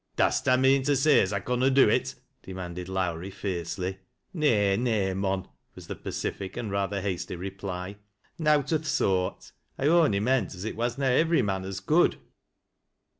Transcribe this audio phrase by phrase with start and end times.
[0.17, 3.99] Da'st ta mean to say as I conna do it?" demanded Lowrie fiercely."
[4.33, 7.97] Nay— nay, mon," was the pacific and rather hastj reply."
[8.39, 9.51] Nowt o' th' soart.
[9.77, 12.15] I on'y meant as it was na ivvery mon as could."